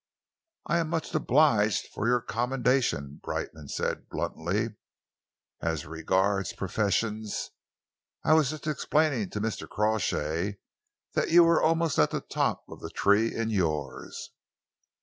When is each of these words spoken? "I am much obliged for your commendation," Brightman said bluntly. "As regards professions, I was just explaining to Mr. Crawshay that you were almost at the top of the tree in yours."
"I 0.65 0.79
am 0.79 0.89
much 0.89 1.13
obliged 1.13 1.85
for 1.93 2.07
your 2.07 2.21
commendation," 2.21 3.19
Brightman 3.21 3.67
said 3.67 4.09
bluntly. 4.09 4.69
"As 5.61 5.85
regards 5.85 6.53
professions, 6.53 7.51
I 8.23 8.33
was 8.33 8.49
just 8.49 8.65
explaining 8.65 9.29
to 9.29 9.39
Mr. 9.39 9.69
Crawshay 9.69 10.57
that 11.13 11.29
you 11.29 11.43
were 11.43 11.61
almost 11.61 11.99
at 11.99 12.09
the 12.09 12.21
top 12.21 12.63
of 12.67 12.79
the 12.79 12.89
tree 12.89 13.31
in 13.35 13.51
yours." 13.51 14.31